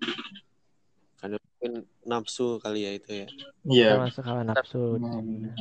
Karena 1.23 1.39
mungkin 1.39 1.73
nafsu 2.03 2.59
kali 2.59 2.83
ya 2.83 2.91
itu 2.99 3.11
ya. 3.15 3.27
iya. 3.71 3.91
Termasuk 3.95 4.25
hawa 4.27 4.43
nafsu. 4.43 4.99
Hmm. 4.99 5.55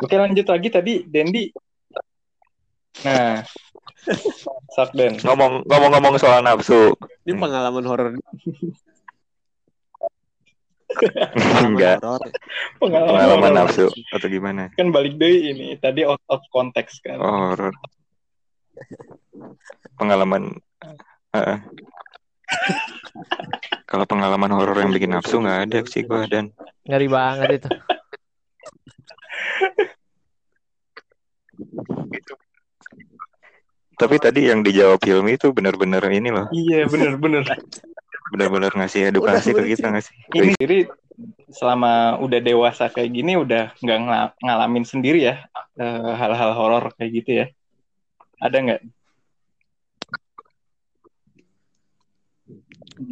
Oke 0.00 0.16
lanjut 0.16 0.48
lagi 0.48 0.68
tadi 0.72 1.04
Dendi. 1.04 1.52
Nah, 3.04 3.44
sok 4.74 4.90
Den. 4.96 5.20
Ngomong 5.20 5.68
ngomong-ngomong 5.68 6.16
soal 6.16 6.40
nafsu. 6.40 6.96
Ini 7.28 7.36
pengalaman 7.36 7.84
horor. 7.84 8.08
Enggak. 11.60 12.00
Pengalaman, 12.80 13.12
Pengalaman 13.14 13.52
horor. 13.52 13.58
nafsu 13.68 13.86
atau 14.10 14.28
gimana? 14.32 14.72
Kan 14.74 14.90
balik 14.90 15.20
deh 15.20 15.52
ini. 15.52 15.76
Tadi 15.76 16.08
out 16.08 16.24
of 16.26 16.40
context 16.50 17.04
kan. 17.04 17.20
Oh, 17.20 17.52
horor. 17.52 17.76
Pengalaman 20.00 20.56
Heeh. 21.36 21.58
Kalau 23.90 24.06
pengalaman 24.06 24.54
horor 24.54 24.78
yang 24.78 24.94
bikin 24.94 25.10
nafsu 25.10 25.42
nggak 25.42 25.58
ada 25.66 25.78
sih 25.86 26.06
gua 26.06 26.24
dan 26.30 26.54
Ngeri 26.86 27.08
banget 27.10 27.48
itu. 27.62 27.68
tapi 34.00 34.16
tadi 34.16 34.48
yang 34.48 34.64
dijawab 34.64 34.96
Hilmi 35.04 35.36
itu 35.36 35.52
benar-benar 35.52 36.00
ini 36.08 36.32
loh, 36.32 36.48
Iya 36.48 36.88
bener-bener. 36.88 37.44
benar-benar 38.32 38.72
ngasih 38.72 39.12
edukasi 39.12 39.52
Udah, 39.52 39.68
ke 39.68 39.76
kita 39.76 39.86
nggak 39.92 40.04
sih? 40.08 40.14
Ini 40.32 40.48
sendiri 40.56 40.78
selama 41.52 42.16
udah 42.24 42.40
dewasa 42.40 42.88
kayak 42.88 43.12
gini 43.12 43.36
udah 43.36 43.76
nggak 43.76 43.98
ngala- 44.00 44.34
ngalamin 44.40 44.88
sendiri 44.88 45.28
ya 45.28 45.44
eh, 45.76 46.12
hal-hal 46.16 46.56
horor 46.56 46.94
kayak 46.96 47.10
gitu 47.12 47.30
ya. 47.44 47.46
Ada 48.40 48.56
nggak? 48.56 48.80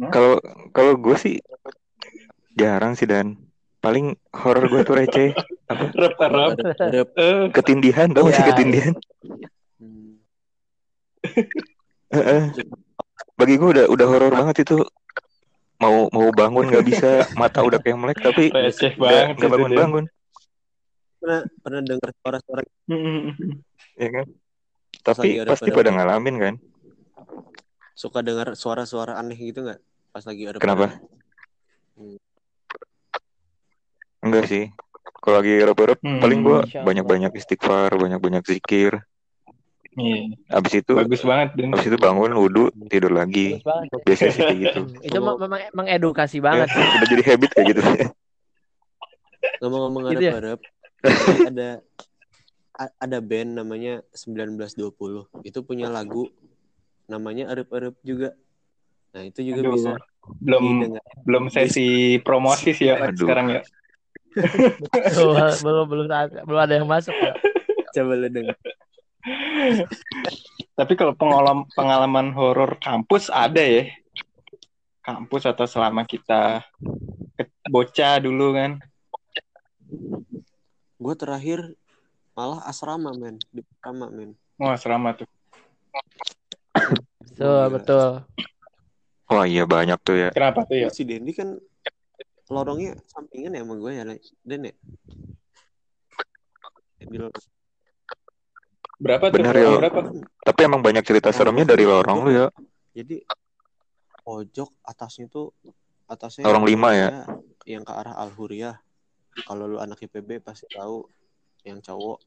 Kalau 0.09 0.37
kalau 0.69 0.93
gue 0.97 1.15
sih 1.17 1.35
jarang 2.53 2.93
sih 2.93 3.09
dan 3.09 3.39
paling 3.79 4.13
horor 4.35 4.67
gue 4.69 4.81
tuh 4.85 4.95
receh. 4.99 5.31
Rep, 5.95 6.17
rep. 6.17 6.57
Adep-adep. 6.57 7.07
Eh, 7.15 7.49
Ketindihan 7.53 8.09
tau 8.11 8.27
gak 8.27 8.35
sih 8.37 8.43
Iya. 8.43 8.49
ketindihan? 8.53 8.93
Heeh. 12.15 12.43
Bagi 13.37 13.55
gue 13.55 13.69
udah 13.69 13.85
udah 13.87 14.05
horor 14.09 14.31
banget 14.33 14.65
itu. 14.67 14.83
Mau 15.79 16.11
mau 16.11 16.27
bangun 16.35 16.67
nggak 16.67 16.83
bisa, 16.83 17.23
mata 17.39 17.63
udah 17.63 17.79
kayak 17.79 17.95
melek 17.95 18.19
tapi 18.19 18.51
receh 18.51 18.99
nggak 18.99 18.99
banget 18.99 19.35
nggak 19.39 19.47
itu, 19.47 19.55
bangun 19.55 19.71
bangun, 19.79 20.05
Pernah 21.23 21.41
pernah 21.63 21.81
dengar 21.87 22.09
suara-suara 22.19 22.61
ya 23.95 24.09
kan? 24.11 24.25
Tapi 24.99 25.39
pasti 25.47 25.71
pada 25.71 25.95
ngalamin 25.95 26.35
kan? 26.35 26.53
Suka 27.99 28.23
dengar 28.23 28.55
suara-suara 28.55 29.19
aneh 29.19 29.35
gitu 29.35 29.67
nggak 29.67 29.79
pas 30.15 30.23
lagi 30.23 30.47
ada 30.47 30.63
Kenapa? 30.63 30.95
Hmm. 31.99 32.15
Enggak 34.23 34.47
sih. 34.47 34.71
Kalau 35.19 35.43
lagi 35.43 35.59
rep-rep 35.59 35.99
Hmm, 35.99 36.23
paling 36.23 36.39
gue 36.47 36.57
Allah. 36.63 36.85
banyak-banyak 36.87 37.31
istighfar, 37.35 37.91
banyak-banyak 37.99 38.43
zikir. 38.47 39.03
Iya, 39.99 40.31
Abis 40.47 40.79
itu 40.79 40.95
bagus 40.95 41.19
banget 41.27 41.59
Den. 41.59 41.75
abis 41.75 41.91
itu 41.91 41.97
bangun 41.99 42.31
wudhu 42.39 42.71
tidur 42.87 43.11
lagi. 43.11 43.59
Bagus 43.59 43.67
banget. 43.67 43.99
Biasanya 44.07 44.31
sih 44.31 44.43
kayak 44.47 44.59
gitu. 44.63 44.79
Itu 45.11 45.19
mem- 45.19 45.39
memang 45.43 45.59
mengedukasi 45.75 46.39
banget. 46.39 46.71
Ya, 46.71 46.79
udah 46.95 47.07
jadi 47.09 47.23
habit 47.35 47.49
kayak 47.51 47.67
gitu. 47.75 47.81
ngomong-ngomong 49.59 50.03
Gitu 50.15 50.23
ya? 50.23 50.33
ada 51.51 51.69
ada 52.79 53.17
band 53.19 53.59
namanya 53.59 53.99
1920 54.15 55.27
itu 55.43 55.59
punya 55.67 55.91
lagu 55.91 56.31
namanya 57.09 57.49
arep-arep 57.49 57.97
juga 58.05 58.37
nah 59.09 59.25
itu 59.25 59.41
juga 59.41 59.65
Aduh, 59.65 59.73
bisa 59.73 59.91
belum 60.39 60.63
didengar 60.77 61.03
belum 61.25 61.43
sesi 61.49 61.89
promosi 62.21 62.69
sih 62.71 62.87
ya 62.87 63.01
Aduh. 63.01 63.25
sekarang 63.25 63.47
ya. 63.57 63.61
Belum 65.65 65.89
belum 65.89 66.05
ada- 66.05 66.45
belum 66.45 66.59
ada 66.61 66.73
yang 66.77 66.85
masuk. 66.85 67.17
ya. 67.17 67.33
coba 67.89 68.13
lu 68.13 68.29
denger 68.29 68.53
Tapi 70.77 70.93
kalau 70.93 71.17
pengalaman 71.17 71.65
pengalaman 71.73 72.27
horor 72.31 72.77
kampus 72.77 73.27
ada 73.27 73.57
ya. 73.59 73.89
Kampus 75.01 75.49
atau 75.49 75.65
selama 75.65 76.05
kita 76.05 76.61
ke- 77.33 77.49
bocah 77.67 78.21
dulu 78.21 78.53
kan. 78.53 78.77
gue 80.99 81.15
terakhir 81.17 81.73
malah 82.37 82.61
asrama 82.63 83.09
men 83.17 83.41
di 83.49 83.65
asrama 83.65 84.13
men 84.13 84.37
Wah, 84.61 84.77
serama 84.77 85.17
tuh. 85.17 85.25
Betul, 86.73 87.35
Gila. 87.39 87.73
betul. 87.73 88.09
Wah 89.29 89.45
iya 89.45 89.63
banyak 89.69 89.99
tuh 90.01 90.15
ya. 90.17 90.29
Kenapa 90.33 90.65
tuh 90.65 90.77
ya? 90.81 90.89
si 90.89 91.05
Dendi 91.05 91.31
kan 91.37 91.53
lorongnya 92.49 92.97
sampingan 93.05 93.53
ya 93.53 93.61
sama 93.61 93.75
gue 93.77 93.91
ya 93.93 94.03
Den 94.41 94.61
ya. 94.65 94.73
Berapa 98.99 99.31
tuh? 99.31 99.37
Bener. 99.39 99.53
Berapa? 99.55 99.99
Tapi 100.43 100.59
emang 100.65 100.81
banyak 100.81 101.05
cerita 101.05 101.29
seremnya 101.31 101.63
dari 101.69 101.85
lorong 101.87 102.19
lu 102.25 102.31
ya. 102.33 102.47
jadi 102.89 103.21
pojok 104.25 104.69
atasnya 104.83 105.29
tuh 105.29 105.53
atasnya 106.09 106.43
Lorong 106.49 106.65
lima 106.67 106.89
ya? 106.93 107.09
yang 107.69 107.85
ke 107.85 107.93
arah 107.93 108.17
Al 108.17 108.33
Huriyah 108.33 108.75
kalau 109.45 109.69
lu 109.69 109.77
anak 109.77 110.01
IPB 110.03 110.41
pasti 110.41 110.65
tahu 110.73 111.05
yang 111.63 111.79
cowok 111.79 112.17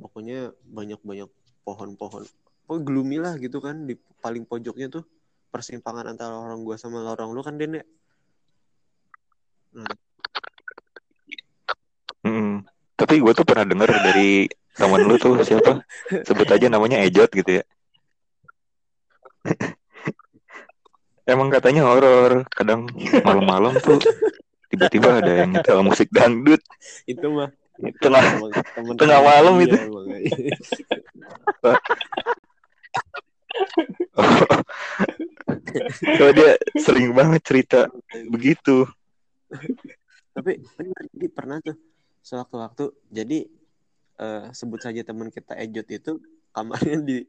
pokoknya 0.00 0.50
banyak 0.66 0.98
banyak 1.04 1.28
pohon-pohon 1.62 2.24
oh 2.72 2.80
gloomy 2.80 3.20
lah 3.20 3.36
gitu 3.36 3.60
kan 3.60 3.84
di 3.84 3.92
paling 4.18 4.48
pojoknya 4.48 4.88
tuh 4.88 5.04
persimpangan 5.48 6.08
antara 6.08 6.32
lorong 6.32 6.64
gua 6.64 6.80
sama 6.80 7.04
lorong 7.04 7.30
lu 7.30 7.44
kan 7.44 7.60
Den 7.60 7.76
ya 7.76 7.84
Mm-mm. 12.22 12.62
Tapi 12.94 13.18
gue 13.18 13.32
tuh 13.34 13.42
pernah 13.42 13.66
denger 13.66 13.90
dari 13.90 14.46
temen 14.78 15.00
lu 15.02 15.18
tuh 15.18 15.42
siapa? 15.42 15.82
Sebut 16.22 16.46
aja 16.46 16.66
namanya 16.70 17.02
Ejot 17.02 17.32
gitu 17.34 17.58
ya. 17.58 17.64
Emang 21.26 21.50
katanya 21.50 21.82
horor. 21.88 22.46
Kadang 22.52 22.86
malam-malam 23.26 23.74
tuh 23.82 23.98
tiba-tiba 24.70 25.18
ada 25.18 25.32
yang 25.42 25.50
nyetel 25.50 25.82
musik 25.82 26.08
dangdut. 26.14 26.62
itu 27.04 27.26
mah 27.26 27.50
Tengah 27.98 28.22
emang 28.38 28.52
temen- 28.54 28.98
tengah 29.00 29.18
malam 29.18 29.54
Iya, 29.58 29.64
itu. 29.66 29.76
Kalau 36.18 36.32
dia 36.36 36.50
sering 36.80 37.12
banget 37.16 37.42
cerita 37.44 37.80
begitu. 38.28 38.86
tapi 40.32 40.64
jadi 41.12 41.28
pernah 41.28 41.60
tuh 41.60 41.76
sewaktu-waktu. 42.24 42.84
Jadi 43.12 43.38
eh, 44.20 44.44
sebut 44.52 44.80
saja 44.80 45.04
teman 45.04 45.28
kita 45.28 45.56
Ejot 45.60 45.88
itu 45.92 46.12
kamarnya 46.52 46.98
di 47.04 47.24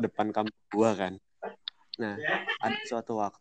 depan 0.00 0.32
kamar 0.32 0.56
gua 0.72 0.90
kan. 0.96 1.12
Nah 2.00 2.16
ada 2.60 2.78
suatu 2.88 3.20
waktu 3.20 3.40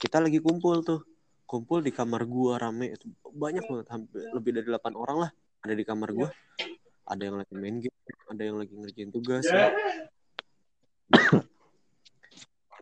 kita 0.00 0.20
lagi 0.20 0.40
kumpul 0.40 0.84
tuh. 0.84 1.00
Kumpul 1.44 1.84
di 1.84 1.92
kamar 1.92 2.24
gua 2.24 2.56
rame. 2.56 2.96
Itu 2.96 3.12
banyak 3.28 3.68
banget 3.68 3.86
hampir 3.92 4.24
lebih 4.32 4.50
dari 4.56 4.68
8 4.72 4.96
orang 4.96 5.28
lah 5.28 5.30
ada 5.60 5.74
di 5.76 5.84
kamar 5.84 6.08
gua. 6.16 6.28
Ada 7.04 7.28
yang 7.28 7.36
lagi 7.36 7.52
main 7.52 7.76
game 7.84 7.92
ada 8.24 8.42
yang 8.42 8.56
lagi 8.58 8.74
ngerjain 8.74 9.10
tugas 9.12 9.44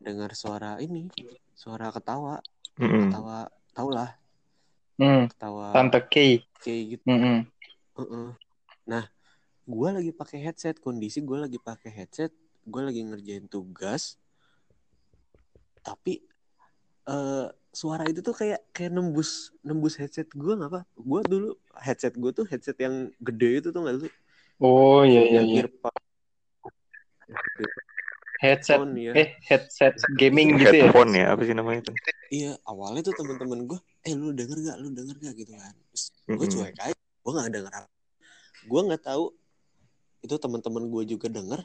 dengar 0.03 0.35
suara 0.35 0.83
ini 0.83 1.07
suara 1.55 1.95
ketawa 1.95 2.43
Mm-mm. 2.81 3.07
ketawa 3.09 3.39
tau 3.77 3.89
lah 3.95 4.11
Hmm, 5.01 5.27
ketawa 5.31 5.67
Tante 5.73 6.01
K. 6.13 6.15
kayak 6.63 6.83
gitu 6.99 7.05
Mm-mm. 7.09 7.39
Heeh. 7.99 8.29
Nah, 8.89 9.05
gue 9.69 9.89
lagi 9.93 10.13
pakai 10.17 10.39
headset. 10.41 10.81
Kondisi 10.81 11.21
gue 11.21 11.37
lagi 11.37 11.61
pakai 11.61 11.91
headset. 11.93 12.33
Gue 12.65 12.83
lagi 12.89 13.05
ngerjain 13.05 13.47
tugas. 13.53 14.17
Tapi 15.85 16.23
eh 17.09 17.47
suara 17.73 18.05
itu 18.09 18.21
tuh 18.23 18.33
kayak 18.37 18.61
kayak 18.73 18.93
nembus 18.97 19.51
nembus 19.67 19.99
headset 20.01 20.29
gue 20.33 20.53
nggak 20.57 20.71
apa? 20.73 20.81
Gue 20.97 21.21
dulu 21.27 21.49
headset 21.83 22.15
gue 22.17 22.31
tuh 22.33 22.47
headset 22.49 22.77
yang 22.81 23.11
gede 23.21 23.61
itu 23.61 23.69
tuh 23.75 23.81
nggak 23.85 23.97
sih? 24.09 24.13
Oh 24.61 25.03
iya 25.05 25.21
iya 25.29 25.41
Yang 25.43 25.47
iya. 25.49 25.63
earpod. 25.69 25.95
Headset 28.43 28.83
Headphone, 28.83 28.99
ya. 28.99 29.13
eh 29.15 29.29
headset 29.47 29.95
gaming 30.19 30.59
gitu 30.59 30.75
ya. 30.75 30.91
Headphone 30.91 31.11
ya 31.15 31.27
apa 31.31 31.43
sih 31.47 31.55
namanya 31.55 31.87
itu? 31.87 31.93
Iya, 32.35 32.59
awalnya 32.67 33.07
tuh 33.07 33.15
teman-teman 33.15 33.71
gue, 33.71 33.79
eh 34.03 34.13
lu 34.19 34.35
denger 34.35 34.59
gak? 34.67 34.77
Lu 34.83 34.91
denger 34.91 35.17
gak 35.23 35.35
gitu 35.39 35.55
kan? 35.55 35.75
Gue 36.27 36.47
Mm-mm. 36.51 36.51
cuek 36.51 36.75
aja, 36.75 36.97
gue 36.99 37.33
nggak 37.39 37.51
denger 37.55 37.73
apa. 37.73 37.89
Gue 38.67 38.81
nggak 38.83 39.03
tahu 39.07 39.25
itu 40.27 40.35
teman-teman 40.43 40.83
gue 40.91 41.03
juga 41.07 41.31
denger. 41.31 41.61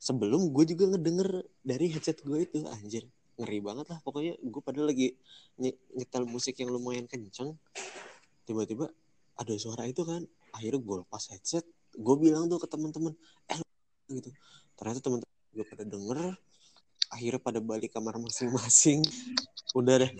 Sebelum 0.00 0.56
gue 0.56 0.64
juga 0.72 0.84
ngedenger 0.88 1.44
dari 1.60 1.86
headset 1.92 2.24
gue 2.24 2.48
itu, 2.48 2.64
anjir 2.64 3.04
ngeri 3.36 3.60
banget 3.60 3.86
lah. 3.92 4.00
Pokoknya 4.00 4.40
gue 4.40 4.60
padahal 4.64 4.88
lagi 4.88 5.12
nye- 5.60 5.76
nyetel 5.92 6.24
musik 6.24 6.56
yang 6.56 6.72
lumayan 6.72 7.04
kenceng, 7.04 7.60
tiba-tiba 8.48 8.88
ada 9.36 9.52
suara 9.60 9.84
itu 9.84 10.00
kan. 10.00 10.24
Akhirnya 10.56 10.80
gue 10.80 10.96
lepas 11.04 11.28
headset, 11.28 11.68
gue 11.92 12.16
bilang 12.16 12.48
tuh 12.48 12.56
ke 12.56 12.68
teman-teman, 12.72 13.12
eh 13.52 13.60
lu 13.60 14.16
gitu. 14.16 14.32
Ternyata 14.80 15.04
teman-teman 15.04 15.35
gue 15.56 15.64
pada 15.64 15.84
denger, 15.88 16.36
akhirnya 17.08 17.40
pada 17.40 17.60
balik 17.64 17.96
kamar 17.96 18.20
masing-masing. 18.20 19.00
Udah 19.72 20.04
deh. 20.04 20.12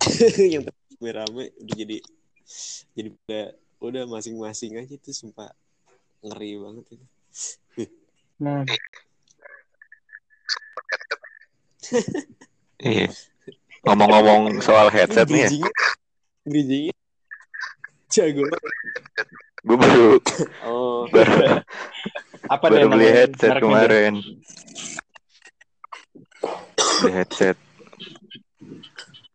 Yang 0.58 0.74
rame-rame 0.98 1.54
udah 1.62 1.74
jadi 1.78 1.96
jadi 2.98 3.08
udah 3.14 3.44
udah 3.78 4.02
masing-masing 4.10 4.82
aja 4.82 4.98
tuh 4.98 5.14
sumpah. 5.14 5.54
Ngeri 6.20 6.58
banget 6.58 6.84
itu. 6.92 7.06
Nah, 8.42 8.66
Iya. 12.80 13.08
Ngomong-ngomong 13.84 14.60
soal 14.60 14.92
headset 14.92 15.28
nih 15.28 15.48
ya, 15.48 16.92
jago. 18.10 18.44
banget. 18.48 18.72
Gue 19.60 19.76
baru 19.76 20.08
oh 20.64 21.04
baru, 21.12 21.60
apa 22.48 22.64
baru 22.64 22.86
beli 22.88 23.08
headset 23.12 23.60
kemarin. 23.60 24.14
Beli 27.00 27.12
headset. 27.12 27.56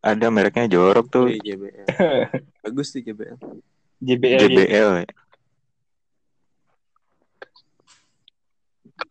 Ada 0.05 0.29
mereknya 0.29 0.69
jorok 0.69 1.09
tuh, 1.09 1.25
iya, 1.29 1.57
JBL 1.57 1.89
bagus 2.65 2.93
tuh 2.93 3.01
JBL 3.01 3.37
JBL. 4.05 4.37
ya? 4.37 4.49
JBL. 4.49 4.89
ya. 5.01 5.07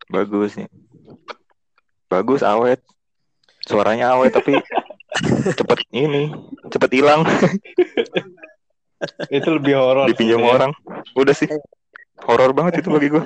Bagus 0.07 0.51
nih. 0.55 0.69
Bagus 2.07 2.41
awet. 2.45 2.79
Suaranya 3.65 4.13
awet 4.15 4.31
tapi 4.31 4.55
cepet 5.59 5.79
ini, 5.95 6.29
cepet 6.69 6.91
hilang, 6.91 7.23
Itu 9.29 9.49
lebih 9.57 9.73
horor. 9.77 10.05
dipinjam 10.09 10.39
sebenarnya. 10.39 10.55
orang. 10.55 10.71
Udah 11.17 11.35
sih. 11.35 11.49
Horor 12.25 12.51
banget 12.55 12.81
itu 12.83 12.89
bagi 12.89 13.07
gue. 13.11 13.23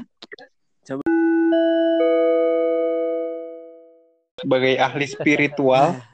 Sebagai 4.39 4.73
ahli 4.79 5.05
spiritual, 5.05 5.99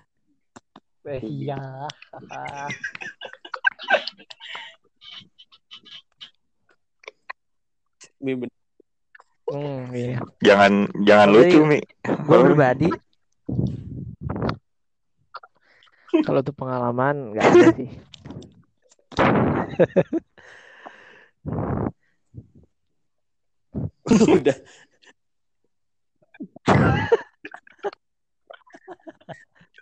Eh, 1.06 1.21
Iya. 1.21 1.86
Hmm, 9.45 9.93
iya. 9.93 10.17
Jangan 10.41 10.89
jangan 11.06 11.28
Jadi, 11.30 11.38
lucu 11.38 11.60
Mi. 11.69 11.80
Gue 12.25 12.38
pribadi 12.41 12.89
kalau 16.25 16.39
tuh 16.41 16.56
pengalaman 16.56 17.36
nggak 17.36 17.43
ada 17.43 17.67
sih. 17.78 17.89
Udah. 24.05 24.57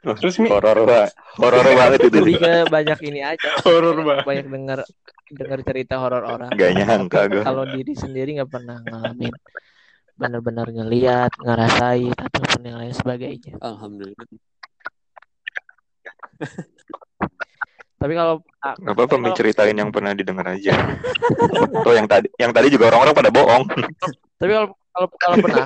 Terus 0.03 0.35
Mi 0.43 0.51
Horor 0.51 0.83
banget. 0.83 1.15
Horor 1.39 1.63
banget 1.63 1.99
itu. 2.11 2.17
Lebih 2.19 2.35
ke 2.43 2.53
banyak 2.67 2.99
ini 3.07 3.23
aja. 3.23 3.49
horor 3.63 3.95
banget. 4.03 4.23
Banyak 4.27 4.47
dengar 4.51 4.79
dengar 5.31 5.59
cerita 5.63 5.95
horor 6.03 6.23
orang. 6.27 6.51
Gak 6.51 6.71
nyangka 6.75 7.31
gue. 7.31 7.43
Kalau 7.43 7.63
diri 7.63 7.95
sendiri 7.95 8.35
nggak 8.35 8.51
pernah 8.51 8.83
ngalamin 8.83 9.31
benar-benar 10.13 10.69
ngeliat, 10.69 11.31
ngerasain 11.41 12.13
ataupun 12.13 12.61
yang 12.61 12.77
lain 12.77 12.93
sebagainya. 12.93 13.57
Alhamdulillah. 13.63 14.27
Tapi 18.03 18.13
kalau 18.13 18.43
ah, 18.59 18.75
Gak 18.75 18.93
apa-apa 18.99 19.15
Mi 19.15 19.31
kalau- 19.31 19.37
ceritain 19.39 19.71
yang 19.71 19.87
pernah 19.87 20.11
didengar 20.11 20.43
aja. 20.51 20.75
Tuh 21.87 21.95
yang 21.95 22.03
tadi 22.03 22.27
yang 22.35 22.51
tadi 22.51 22.67
juga 22.67 22.91
orang-orang 22.91 23.15
pada 23.15 23.31
bohong. 23.31 23.63
tapi 24.43 24.51
kalau 24.51 24.67
kalau 24.91 25.07
kalau 25.15 25.35
pernah 25.39 25.63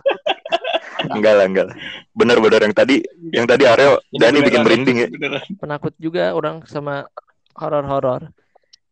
enggak 1.18 1.34
lah 1.34 1.46
enggak 1.50 1.66
lah. 1.74 1.76
Bener-bener 2.14 2.62
yang 2.70 2.76
tadi 2.78 2.96
yang 3.34 3.46
tadi 3.50 3.66
Aryo 3.66 3.98
Ini 4.14 4.22
Dani 4.22 4.38
bikin 4.46 4.62
merinding 4.62 4.98
ya. 5.02 5.08
beneran. 5.10 5.42
penakut 5.58 5.94
juga 5.98 6.38
orang 6.38 6.62
sama 6.70 7.10
horor-horor. 7.58 8.30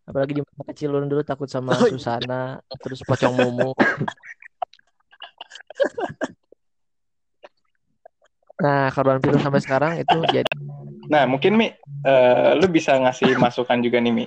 Apalagi 0.05 0.37
di 0.37 0.41
masa 0.41 0.61
kecil 0.69 0.89
orang 0.93 1.09
dulu 1.09 1.21
takut 1.21 1.49
sama 1.49 1.73
Oh, 1.73 1.85
iya. 1.85 1.93
Susana, 1.97 2.61
terus 2.77 3.01
pocong 3.01 3.33
mumu. 3.33 3.73
Nah, 8.55 8.87
korban 8.89 9.19
film 9.19 9.35
sampai 9.37 9.59
sekarang 9.59 9.91
itu 9.99 10.17
jadi 10.31 10.47
Nah, 11.05 11.23
mungkin 11.29 11.53
Mi, 11.57 11.67
eh, 12.05 12.51
lu 12.57 12.67
bisa 12.69 12.97
ngasih 12.97 13.37
masukan 13.37 13.81
juga 13.81 14.01
nih 14.01 14.13
Mi. 14.13 14.25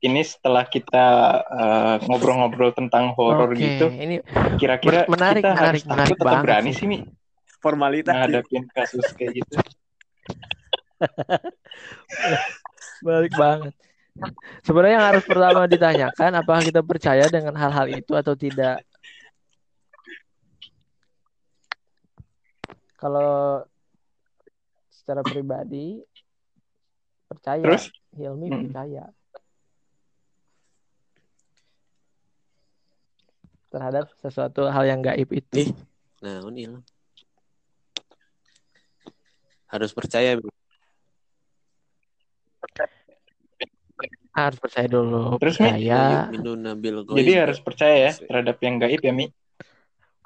Ini 0.00 0.20
setelah 0.24 0.64
kita 0.64 1.06
eh, 1.44 1.96
ngobrol-ngobrol 2.08 2.72
tentang 2.72 3.12
horor 3.14 3.52
Oke, 3.52 3.60
gitu, 3.60 3.86
ini 3.92 4.24
kira-kira 4.56 5.04
Men- 5.04 5.18
menarik, 5.18 5.42
kita 5.44 5.52
menarik, 5.52 5.68
harus 5.68 5.84
menarik 5.84 6.16
takut 6.16 6.26
atau 6.26 6.42
berani 6.42 6.70
sih. 6.72 6.86
Mi 6.88 6.98
Formalitas. 7.60 8.14
ngadapin 8.16 8.64
kasus 8.72 9.04
kayak 9.12 9.44
gitu? 9.44 9.54
balik 13.06 13.34
banget. 13.36 13.74
Sebenarnya 14.64 14.94
yang 15.00 15.08
harus 15.12 15.24
pertama 15.24 15.64
ditanyakan 15.64 16.30
apakah 16.40 16.62
kita 16.64 16.80
percaya 16.84 17.24
dengan 17.28 17.56
hal-hal 17.56 17.88
itu 17.88 18.12
atau 18.12 18.36
tidak. 18.36 18.84
Kalau 23.00 23.64
secara 25.00 25.24
pribadi 25.24 26.04
percaya, 27.24 27.64
Terus? 27.64 27.88
Hilmi 28.12 28.52
Hmm. 28.52 28.60
percaya 28.68 29.04
terhadap 33.70 34.10
sesuatu 34.20 34.66
hal 34.68 34.84
yang 34.84 35.00
gaib 35.00 35.30
itu. 35.30 35.64
Ih. 35.64 35.70
Nah, 36.20 36.44
ini 36.52 36.68
lah. 36.68 36.82
Harus 39.70 39.94
percaya. 39.94 40.36
Mi. 40.36 40.50
Harus 44.34 44.58
percaya 44.58 44.86
dulu, 44.90 45.38
Terus, 45.38 45.56
Mi? 45.62 45.70
percaya. 45.70 46.26
Minun 46.28 46.58
nabil 46.66 47.06
Jadi 47.06 47.32
harus 47.38 47.58
percaya 47.62 48.10
ya 48.10 48.12
terhadap 48.18 48.58
yang 48.60 48.76
gaib 48.82 49.00
ya 49.00 49.12
Mi. 49.14 49.26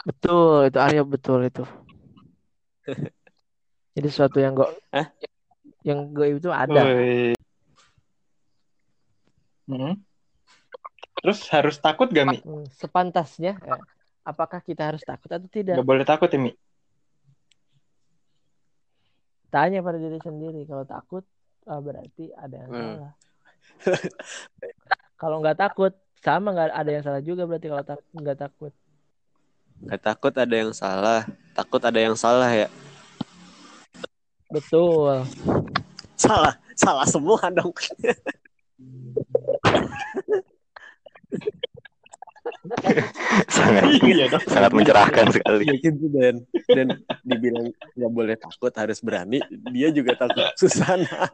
Betul, 0.05 0.69
itu 0.73 0.79
Arya 0.81 1.05
betul 1.05 1.49
itu. 1.49 1.65
Jadi 3.95 4.07
sesuatu 4.11 4.39
yang 4.43 4.59
go 4.59 4.67
Hah? 4.91 5.07
yang 5.87 6.11
gaib 6.11 6.43
itu 6.43 6.51
ada. 6.51 6.83
Hmm. 9.65 9.95
Terus 11.25 11.41
harus 11.49 11.77
takut 11.81 12.11
gak 12.13 12.27
Mi? 12.29 12.39
Hmm, 12.45 12.69
sepantasnya 12.77 13.57
ya, 13.65 13.81
apakah 14.27 14.61
kita 14.61 14.93
harus 14.93 15.01
takut 15.01 15.31
atau 15.33 15.49
tidak? 15.49 15.81
Gak 15.81 15.89
boleh 15.89 16.05
takut 16.05 16.29
ya 16.29 16.37
Mi. 16.37 16.53
Tanya 19.49 19.81
pada 19.87 20.03
diri 20.03 20.19
sendiri. 20.19 20.67
Kalau 20.67 20.83
takut, 20.83 21.23
ah, 21.71 21.79
berarti 21.79 22.35
ada 22.35 22.57
yang 22.67 22.71
Hmm. 22.75 22.83
salah. 22.99 23.13
kalau 25.23 25.37
nggak 25.41 25.57
takut, 25.57 25.93
sama 26.21 26.51
nggak 26.53 26.75
ada 26.75 26.91
yang 26.91 27.05
salah 27.07 27.23
juga 27.23 27.47
berarti 27.47 27.71
kalau 27.71 27.85
tak 27.87 28.01
nggak 28.13 28.39
takut. 28.41 28.73
Gak 29.85 30.01
takut 30.01 30.33
ada 30.39 30.55
yang 30.55 30.73
salah. 30.73 31.27
Takut 31.53 31.83
ada 31.83 31.99
yang 31.99 32.17
salah 32.17 32.49
ya. 32.49 32.69
Betul. 34.55 35.27
Salah. 36.15 36.55
Salah 36.79 37.07
semua 37.07 37.43
dong. 37.51 37.75
sangat 43.51 43.83
Iya 44.01 44.25
dong. 44.31 44.43
sangat 44.47 44.73
mencerahkan 44.73 45.27
sekali. 45.35 45.65
Iya 45.69 45.75
gitu 45.85 46.07
dan 46.15 46.35
dan 46.71 46.87
dibilang 47.27 47.69
nggak 47.95 48.13
boleh 48.13 48.37
takut 48.41 48.73
harus 48.73 48.99
berani 49.05 49.41
dia 49.71 49.93
juga 49.93 50.17
takut 50.17 50.49
Susana 50.57 51.29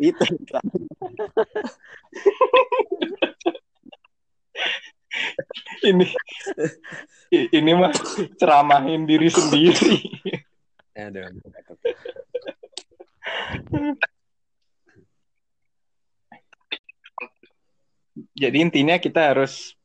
itu 0.00 0.24
Ini 5.82 6.06
ini 7.52 7.70
mah 7.76 7.92
ceramahin 8.38 9.04
diri 9.04 9.28
sendiri. 9.28 9.96
Aduh. 10.96 11.28
Jadi 18.32 18.56
intinya 18.64 18.96
kita 18.96 19.34
harus 19.34 19.76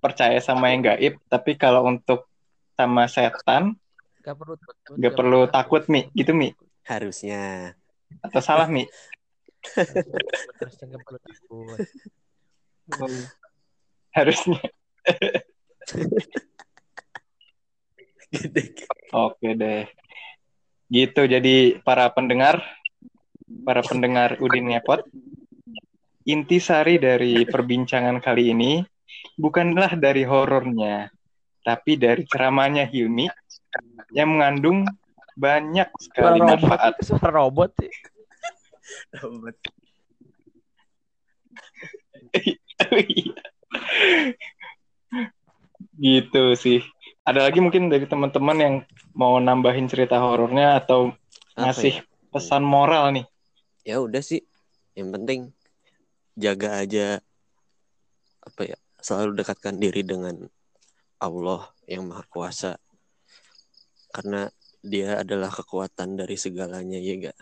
percaya 0.00 0.40
sama 0.40 0.72
yang 0.72 0.84
gaib, 0.84 1.20
tapi 1.28 1.56
kalau 1.56 1.84
untuk 1.84 2.28
sama 2.76 3.04
setan 3.08 3.76
Gak 4.24 4.40
perlu 4.40 4.56
takut. 4.56 4.94
gak 4.96 5.12
perlu 5.12 5.40
takut 5.52 5.82
Mi, 5.92 6.08
gitu 6.16 6.32
Mi. 6.32 6.48
harusnya 6.84 7.76
Atau 8.24 8.40
salah 8.40 8.68
Mi? 8.68 8.88
Harusnya 10.60 10.84
nggak 10.92 11.02
perlu 11.04 11.18
takut. 11.20 11.80
Harusnya. 14.14 14.60
Oke 19.14 19.54
deh. 19.54 19.86
Gitu 20.90 21.26
jadi 21.26 21.78
para 21.80 22.10
pendengar, 22.12 22.62
para 23.64 23.82
pendengar 23.82 24.36
Udin 24.42 24.68
Ngepot, 24.72 25.04
inti 26.24 26.60
sari 26.60 26.98
dari 26.98 27.44
perbincangan 27.44 28.20
kali 28.20 28.50
ini 28.52 28.84
bukanlah 29.38 29.96
dari 29.96 30.24
horornya, 30.24 31.10
tapi 31.64 31.96
dari 31.96 32.24
ceramahnya 32.26 32.86
Hilmi 32.88 33.28
yang 34.14 34.28
mengandung 34.38 34.86
banyak 35.34 35.90
Suara 35.98 36.00
sekali 36.38 36.38
robot, 36.38 36.62
manfaat. 36.62 36.94
suara 37.02 37.30
robot 37.34 37.70
sih. 37.82 37.90
gitu 45.96 46.54
sih. 46.54 46.80
Ada 47.24 47.48
lagi 47.48 47.58
mungkin 47.58 47.88
dari 47.88 48.04
teman-teman 48.04 48.58
yang 48.60 48.74
mau 49.12 49.38
nambahin 49.38 49.88
cerita 49.88 50.20
horornya 50.20 50.76
atau 50.78 51.14
Apa 51.54 51.70
ngasih 51.70 51.94
ya? 52.00 52.02
pesan 52.28 52.62
moral 52.62 53.14
nih. 53.14 53.26
ya 53.84 54.00
udah 54.00 54.18
sih 54.18 54.40
yang 54.96 55.12
penting 55.12 55.52
jaga 56.34 56.80
aja 56.80 57.20
apa 58.40 58.60
ya 58.64 58.76
selalu 58.98 59.38
dekatkan 59.38 59.76
diri 59.76 60.00
dengan 60.00 60.48
Allah 61.20 61.68
yang 61.84 62.08
maha 62.08 62.24
kuasa 62.26 62.80
karena 64.10 64.48
dia 64.80 65.20
adalah 65.20 65.52
kekuatan 65.52 66.16
dari 66.16 66.34
segalanya 66.34 66.96
ya 66.96 67.28
gak 67.28 67.38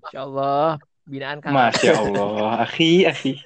Insya 0.00 0.20
Allah 0.24 0.78
binaan 1.06 1.40
kami. 1.40 1.54
Masya 1.54 1.92
Allah, 1.96 2.64
akhi, 2.64 3.06
akhi. 3.06 3.40